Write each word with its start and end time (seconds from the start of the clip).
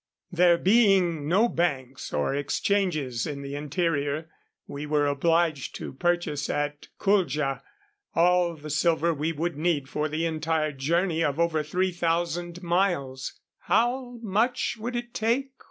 There 0.31 0.57
being 0.57 1.27
no 1.27 1.47
banks 1.47 2.11
or 2.11 2.33
exchanges 2.33 3.27
in 3.27 3.43
the 3.43 3.53
interior, 3.53 4.31
we 4.65 4.87
were 4.87 5.05
obliged 5.05 5.75
to 5.75 5.93
purchase 5.93 6.49
at 6.49 6.87
Kuldja 6.99 7.61
all 8.15 8.55
the 8.55 8.71
silver 8.71 9.13
we 9.13 9.31
would 9.31 9.55
need 9.57 9.87
for 9.89 10.09
the 10.09 10.25
entire 10.25 10.71
journey 10.71 11.23
of 11.23 11.39
over 11.39 11.61
three 11.61 11.91
thousand 11.91 12.63
miles. 12.63 13.39
"How 13.59 14.17
much 14.23 14.75
would 14.79 14.95
it 14.95 15.13
take?" 15.13 15.51